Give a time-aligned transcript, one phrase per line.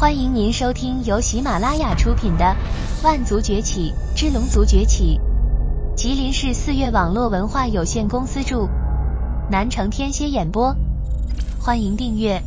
[0.00, 2.56] 欢迎您收听由喜马拉雅出品的
[3.04, 5.18] 《万族崛起之龙族崛起》，
[5.94, 8.66] 吉林市四月网络文化有限公司著，
[9.50, 10.74] 南城天蝎演播。
[11.60, 12.42] 欢迎订阅。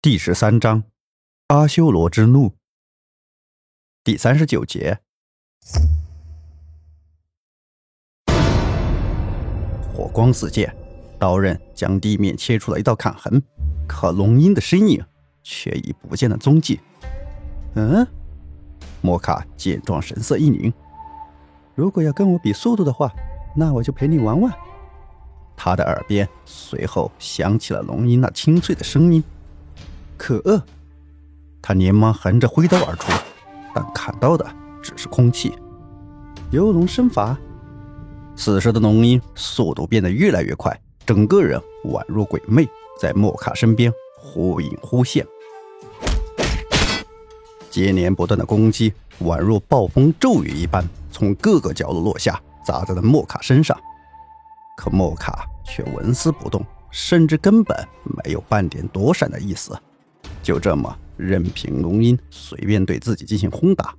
[0.00, 0.82] 第十三章：
[1.48, 2.54] 阿修罗之怒。
[4.02, 4.98] 第三十九节。
[9.94, 10.74] 火光四溅，
[11.18, 13.42] 刀刃将地面切出了一道砍痕，
[13.88, 15.04] 可龙鹰的身影
[15.42, 16.78] 却已不见了踪迹。
[17.74, 18.06] 嗯，
[19.00, 20.72] 莫卡见状神色一凝。
[21.74, 23.10] 如果要跟我比速度的话，
[23.56, 24.52] 那我就陪你玩玩。
[25.56, 29.24] 他的耳边随后响起了龙鹰那清脆的声音。
[30.16, 30.62] 可恶！
[31.60, 33.12] 他连忙横着挥刀而出，
[33.74, 34.46] 但砍到的
[34.82, 35.52] 只是空气。
[36.50, 37.36] 游龙身法。
[38.36, 42.68] 此时的龙鹰速度变得越来越快，整个人宛若鬼魅，
[43.00, 45.26] 在莫卡身边忽隐忽现。
[47.70, 53.78] 接连不断的攻击宛若暴风骤雨一般，从各个角落落下，砸在了莫卡身上。
[54.76, 57.76] 可莫卡却纹丝不动，甚至根本
[58.24, 59.78] 没有半点躲闪的意思，
[60.42, 63.94] 就这么任凭龙鹰随便对自己进行轰打，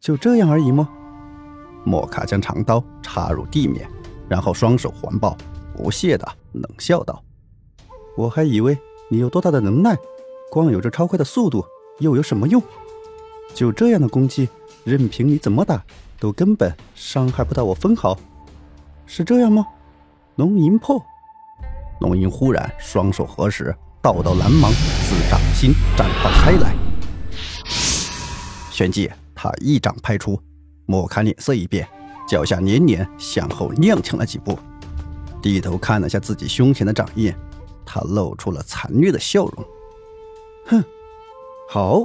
[0.00, 0.88] 就这样而已吗？
[1.84, 3.88] 莫卡将长刀插入地面，
[4.28, 5.36] 然后双手环抱，
[5.78, 7.22] 不屑地冷笑道
[8.18, 8.76] ：“我还以为
[9.08, 9.96] 你有多大的能耐，
[10.50, 11.64] 光有这超快的速度
[12.00, 12.60] 又有什么用？
[13.54, 14.48] 就这样的攻击，
[14.82, 15.80] 任凭你怎么打，
[16.18, 18.18] 都根本伤害不到我分毫，
[19.06, 19.64] 是这样吗？”
[20.34, 21.00] 龙吟破，
[22.00, 26.74] 龙吟忽然双手合十，道道蓝芒自掌心绽放开来，
[28.72, 30.40] 旋即他一掌拍出。
[30.86, 31.88] 莫卡脸色一变，
[32.28, 34.58] 脚下连连向后踉跄了几步，
[35.40, 37.34] 低头看了下自己胸前的掌印，
[37.84, 39.64] 他露出了残虐的笑容。
[40.66, 40.84] 哼，
[41.68, 42.04] 好，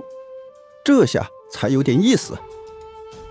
[0.84, 2.38] 这下才有点意思。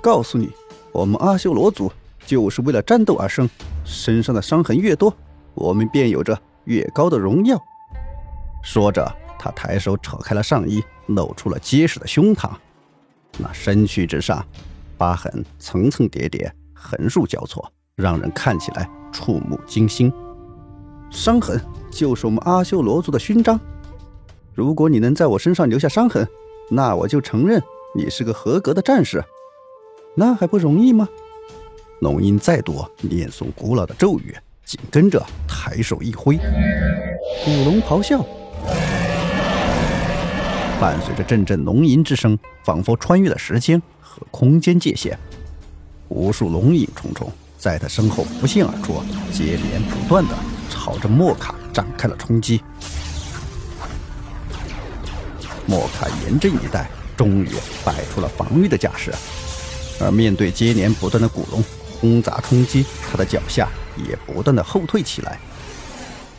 [0.00, 0.50] 告诉你，
[0.92, 1.90] 我们阿修罗族
[2.26, 3.48] 就是为了战斗而生，
[3.84, 5.14] 身上的伤痕越多，
[5.54, 7.58] 我们便有着越高的荣耀。
[8.62, 12.50] 说着，他抬手扯开了上衣，露出了结实的胸膛，
[13.38, 14.44] 那身躯之上。
[14.98, 20.12] 疤痕层层叠叠，横竖交错，让人看起来触目惊心。
[21.10, 23.60] 伤痕就是我们阿修罗族的勋章。
[24.54, 26.26] 如果你能在我身上留下伤痕，
[26.70, 27.62] 那我就承认
[27.94, 29.22] 你是个合格的战士。
[30.14, 31.08] 那还不容易吗？
[32.00, 34.34] 龙吟再度念诵古老的咒语，
[34.64, 36.36] 紧跟着抬手一挥，
[37.44, 38.24] 古龙咆哮，
[40.80, 43.80] 伴随着阵阵龙吟之声，仿佛穿越了时间。
[44.00, 45.18] 和空间界限，
[46.08, 50.34] 无数龙影重重在他身后浮现而出，接连不断的
[50.68, 52.60] 朝着莫卡展开了冲击。
[55.64, 57.50] 莫卡严阵以待，终于
[57.84, 59.14] 摆出了防御的架势，
[60.00, 61.62] 而面对接连不断的古龙
[62.00, 63.68] 轰砸冲击，他的脚下
[64.08, 65.38] 也不断的后退起来。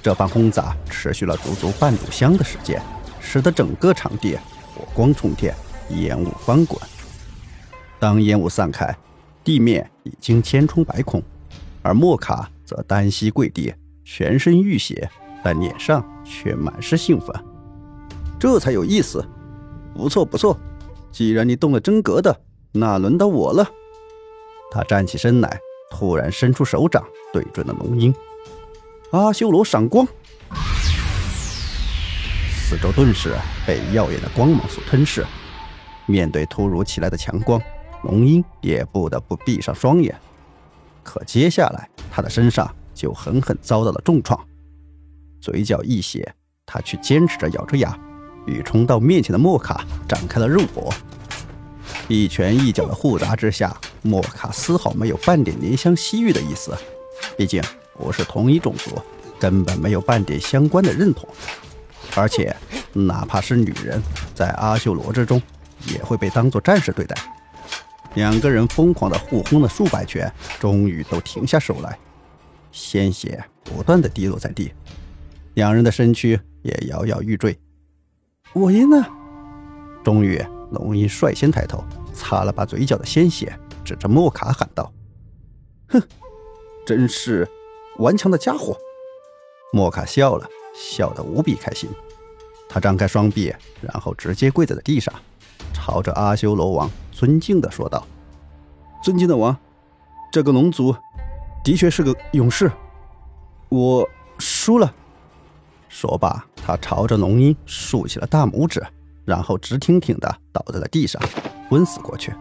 [0.01, 2.81] 这番轰砸持续了足足半炷香的时间，
[3.21, 4.37] 使得整个场地
[4.75, 5.55] 火光冲天，
[5.91, 6.77] 烟雾翻滚。
[7.97, 8.93] 当烟雾散开，
[9.43, 11.21] 地面已经千疮百孔，
[11.81, 13.73] 而莫卡则单膝跪地，
[14.05, 15.09] 全身浴血，
[15.43, 17.35] 但脸上却满是兴奋。
[18.39, 19.25] 这才有意思，
[19.93, 20.57] 不错不错。
[21.11, 23.69] 既然你动了真格的，那轮到我了。
[24.71, 25.59] 他站起身来，
[25.91, 28.13] 突然伸出手掌，对准了龙鹰。
[29.11, 30.07] 阿修罗闪光，
[32.49, 33.35] 四周顿时
[33.67, 35.25] 被耀眼的光芒所吞噬。
[36.05, 37.61] 面对突如其来的强光。
[38.03, 40.15] 龙鹰也不得不闭上双眼，
[41.03, 44.39] 可接下来他的身上就狠狠遭到了重创，
[45.41, 46.33] 嘴角溢血，
[46.65, 47.97] 他却坚持着咬着牙，
[48.45, 50.93] 与冲到面前的莫卡展开了肉搏。
[52.09, 56.77] 一拳一脚的互砸之下，莫卡丝毫没有半点怜香惜玉的意思，
[57.37, 57.63] 毕竟
[57.97, 59.01] 不是同一种族，
[59.39, 61.27] 根本没有半点相关的认同，
[62.15, 62.53] 而且
[62.91, 64.01] 哪怕是女人，
[64.35, 65.41] 在阿修罗之中
[65.87, 67.15] 也会被当作战士对待。
[68.15, 71.97] 两个人疯狂的互轰了数百拳，终于都停下手来，
[72.71, 74.71] 鲜血不断的滴落在地，
[75.55, 77.57] 两人的身躯也摇摇欲坠。
[78.53, 79.07] 我赢了！
[80.03, 80.39] 终于，
[80.71, 81.83] 龙鹰率先抬头，
[82.13, 84.93] 擦了把嘴角的鲜血，指着莫卡喊道
[85.89, 86.01] ：“哼，
[86.85, 87.47] 真是
[87.97, 88.77] 顽强的家伙！”
[89.73, 91.89] 莫卡笑了笑得无比开心，
[92.69, 93.51] 他张开双臂，
[93.81, 95.11] 然后直接跪在了地上。
[95.85, 98.07] 朝着阿修罗王尊敬地说道
[99.03, 99.53] ：“尊敬的王，
[100.31, 100.95] 这个龙族
[101.61, 102.71] 的确是个勇士，
[103.67, 104.09] 我
[104.39, 104.93] 输了。”
[105.89, 108.81] 说罢，他朝着龙鹰竖起了大拇指，
[109.25, 111.21] 然后直挺挺的倒在了地上，
[111.69, 112.33] 昏死过去。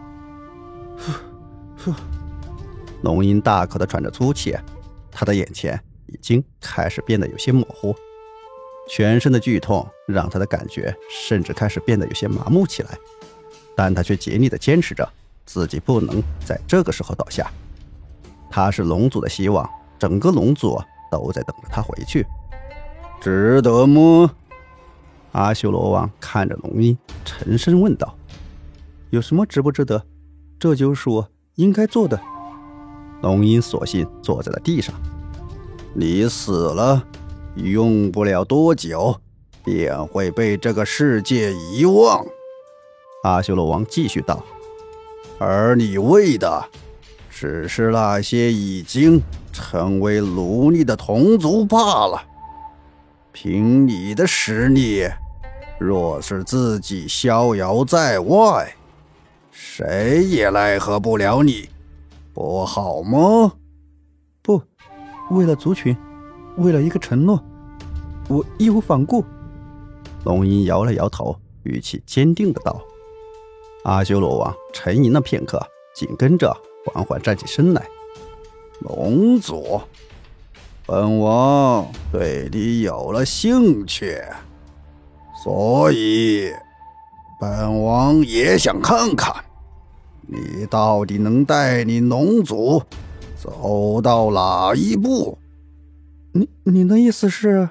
[0.97, 1.11] 呼
[1.91, 1.93] 呼，
[3.01, 4.55] 龙鹰大口的喘着粗气，
[5.11, 7.93] 他的眼前已经开始变得有些模糊，
[8.87, 12.97] 全身的剧痛让他的感觉甚至开始变得有些麻木起来，
[13.75, 15.07] 但他却竭力的坚持着，
[15.45, 17.49] 自己不能在这个时候倒下。
[18.51, 20.79] 他是龙族的希望，整个龙族
[21.11, 22.25] 都在等着他回去。
[23.21, 24.31] 值得吗？
[25.31, 26.95] 阿修罗王看着龙鹰，
[27.25, 28.15] 沉声问道
[29.09, 30.05] ：“有什么值不值得？
[30.59, 32.21] 这就是我应该做的。”
[33.23, 34.93] 龙鹰索性坐在了地上。
[35.95, 37.03] 你死了，
[37.55, 39.19] 用不了多久，
[39.63, 42.25] 便会被这个世界遗忘。
[43.23, 44.43] 阿修罗王继续道
[45.39, 46.65] ：“而你为的，
[47.29, 49.21] 只是那些已经
[49.51, 52.21] 成为奴隶的同族罢了。”
[53.31, 55.07] 凭你的实力，
[55.79, 58.75] 若是自己逍遥在外，
[59.51, 61.69] 谁也奈何不了你，
[62.33, 63.53] 不好吗？
[64.41, 64.61] 不，
[65.31, 65.95] 为了族群，
[66.57, 67.41] 为了一个承诺，
[68.27, 69.23] 我义无反顾。
[70.23, 72.81] 龙吟摇了摇头，语气坚定的道
[73.85, 75.61] ：“阿修罗王沉吟了片刻，
[75.95, 76.55] 紧跟着
[76.85, 77.85] 缓缓站起身来。
[78.79, 79.81] 龙族。”
[80.85, 84.21] 本王对你有了兴趣，
[85.41, 86.51] 所以
[87.39, 89.33] 本王也想看看
[90.27, 92.83] 你到底能带领龙族
[93.37, 95.37] 走到哪一步。
[96.35, 97.69] 你你的意思是？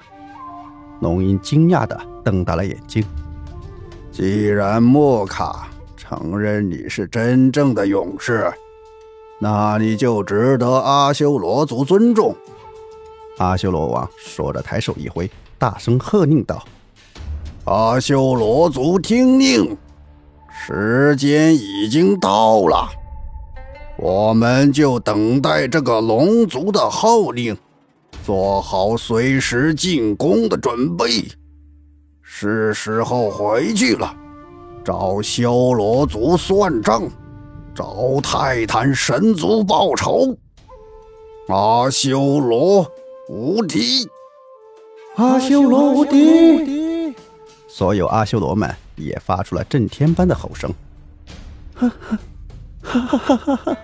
[1.01, 3.03] 龙吟惊讶的瞪大了眼睛。
[4.09, 5.67] 既然莫卡
[5.97, 8.49] 承认你是真正的勇士，
[9.37, 12.33] 那你就值得阿修罗族尊重。
[13.37, 16.63] 阿修罗王说着，抬手一挥，大声喝令道
[17.65, 19.75] ：“阿修罗族听令，
[20.49, 22.87] 时间已经到了，
[23.97, 27.57] 我们就等待这个龙族的号令，
[28.23, 31.05] 做好随时进攻的准备。
[32.21, 34.15] 是时候回去了，
[34.83, 37.07] 找修罗族算账，
[37.75, 40.35] 找泰坦神族报仇。
[41.47, 42.89] 阿修罗。”
[43.29, 44.05] 无敌！
[45.15, 47.15] 阿修罗无敌！
[47.69, 50.69] 所有阿修罗们也发出了震天般的吼声。
[51.73, 52.19] 哈哈
[52.81, 53.77] 哈哈哈哈！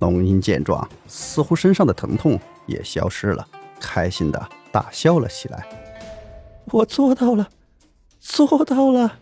[0.00, 3.46] 龙吟见状，似乎身上的疼痛也消失了，
[3.80, 5.66] 开心的大笑了起来。
[6.66, 7.48] 我做到了，
[8.20, 9.18] 做到了！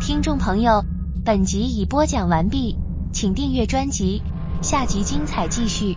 [0.00, 0.84] 听众朋友，
[1.24, 2.76] 本集已播讲完毕。
[3.12, 4.22] 请订阅专辑，
[4.62, 5.96] 下集精彩继续。